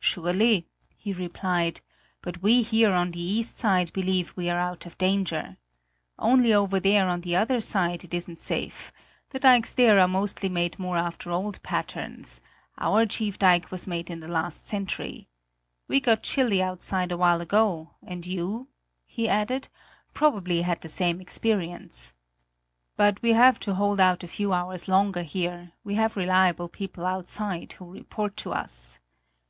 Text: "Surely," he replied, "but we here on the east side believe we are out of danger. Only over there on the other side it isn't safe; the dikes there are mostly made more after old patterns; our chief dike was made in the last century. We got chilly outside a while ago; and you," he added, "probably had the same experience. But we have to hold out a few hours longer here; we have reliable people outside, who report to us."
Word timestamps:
"Surely," 0.00 0.66
he 0.96 1.12
replied, 1.12 1.82
"but 2.22 2.40
we 2.40 2.62
here 2.62 2.94
on 2.94 3.10
the 3.10 3.20
east 3.20 3.58
side 3.58 3.92
believe 3.92 4.32
we 4.34 4.48
are 4.48 4.58
out 4.58 4.86
of 4.86 4.96
danger. 4.96 5.58
Only 6.18 6.54
over 6.54 6.80
there 6.80 7.06
on 7.06 7.20
the 7.20 7.36
other 7.36 7.60
side 7.60 8.02
it 8.02 8.14
isn't 8.14 8.40
safe; 8.40 8.90
the 9.28 9.38
dikes 9.38 9.74
there 9.74 10.00
are 10.00 10.08
mostly 10.08 10.48
made 10.48 10.78
more 10.78 10.96
after 10.96 11.30
old 11.30 11.62
patterns; 11.62 12.40
our 12.78 13.04
chief 13.04 13.38
dike 13.38 13.70
was 13.70 13.86
made 13.86 14.08
in 14.08 14.20
the 14.20 14.26
last 14.32 14.66
century. 14.66 15.28
We 15.86 16.00
got 16.00 16.22
chilly 16.22 16.62
outside 16.62 17.12
a 17.12 17.18
while 17.18 17.42
ago; 17.42 17.90
and 18.02 18.24
you," 18.24 18.68
he 19.04 19.28
added, 19.28 19.68
"probably 20.14 20.62
had 20.62 20.80
the 20.80 20.88
same 20.88 21.20
experience. 21.20 22.14
But 22.96 23.20
we 23.20 23.34
have 23.34 23.60
to 23.60 23.74
hold 23.74 24.00
out 24.00 24.24
a 24.24 24.28
few 24.28 24.54
hours 24.54 24.88
longer 24.88 25.24
here; 25.24 25.72
we 25.84 25.96
have 25.96 26.16
reliable 26.16 26.70
people 26.70 27.04
outside, 27.04 27.74
who 27.74 27.92
report 27.92 28.38
to 28.38 28.54
us." 28.54 28.98